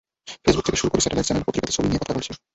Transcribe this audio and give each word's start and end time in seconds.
Facebook 0.43 0.65
থেকে 0.67 0.79
শুরু 0.81 0.91
করে 0.91 1.01
স্যাটেলাইট 1.03 1.27
চ্যানেল, 1.27 1.45
পত্রিকাতে 1.47 1.75
ছবি 1.77 1.87
নিয়ে 1.89 2.01
কথা 2.03 2.15
বলছি। 2.15 2.31